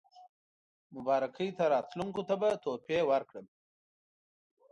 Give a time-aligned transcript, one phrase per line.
[0.95, 3.45] مبارکۍ ته راتلونکو ته به تحفې ورکړم.